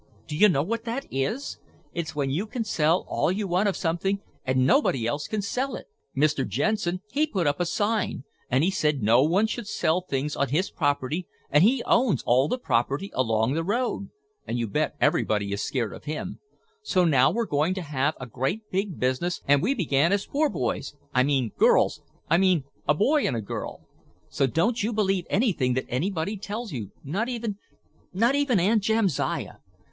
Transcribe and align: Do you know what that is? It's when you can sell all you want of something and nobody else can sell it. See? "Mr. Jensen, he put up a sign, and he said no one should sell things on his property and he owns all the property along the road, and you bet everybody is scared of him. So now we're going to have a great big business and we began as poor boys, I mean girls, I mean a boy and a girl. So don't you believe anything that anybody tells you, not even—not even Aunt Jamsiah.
Do 0.25 0.35
you 0.35 0.49
know 0.49 0.63
what 0.63 0.83
that 0.85 1.05
is? 1.11 1.59
It's 1.93 2.15
when 2.15 2.31
you 2.31 2.47
can 2.47 2.63
sell 2.63 3.05
all 3.07 3.31
you 3.31 3.47
want 3.47 3.69
of 3.69 3.77
something 3.77 4.19
and 4.43 4.65
nobody 4.65 5.05
else 5.05 5.27
can 5.27 5.43
sell 5.43 5.75
it. 5.75 5.85
See? 6.15 6.21
"Mr. 6.21 6.47
Jensen, 6.47 7.01
he 7.11 7.27
put 7.27 7.45
up 7.45 7.59
a 7.59 7.67
sign, 7.67 8.23
and 8.49 8.63
he 8.63 8.71
said 8.71 9.03
no 9.03 9.21
one 9.21 9.45
should 9.45 9.67
sell 9.67 10.01
things 10.01 10.35
on 10.35 10.49
his 10.49 10.71
property 10.71 11.27
and 11.51 11.63
he 11.63 11.83
owns 11.85 12.23
all 12.25 12.47
the 12.47 12.57
property 12.57 13.11
along 13.13 13.53
the 13.53 13.63
road, 13.63 14.09
and 14.47 14.57
you 14.57 14.67
bet 14.67 14.95
everybody 14.99 15.51
is 15.53 15.61
scared 15.61 15.93
of 15.93 16.05
him. 16.05 16.39
So 16.81 17.05
now 17.05 17.29
we're 17.29 17.45
going 17.45 17.75
to 17.75 17.83
have 17.83 18.15
a 18.19 18.25
great 18.25 18.71
big 18.71 18.99
business 18.99 19.41
and 19.47 19.61
we 19.61 19.75
began 19.75 20.11
as 20.11 20.25
poor 20.25 20.49
boys, 20.49 20.95
I 21.13 21.21
mean 21.21 21.51
girls, 21.59 22.01
I 22.27 22.39
mean 22.39 22.63
a 22.87 22.95
boy 22.95 23.27
and 23.27 23.35
a 23.35 23.39
girl. 23.41 23.85
So 24.29 24.47
don't 24.47 24.81
you 24.81 24.93
believe 24.93 25.27
anything 25.29 25.75
that 25.75 25.85
anybody 25.89 26.37
tells 26.37 26.71
you, 26.71 26.89
not 27.03 27.29
even—not 27.29 28.33
even 28.33 28.59
Aunt 28.59 28.81
Jamsiah. 28.81 29.57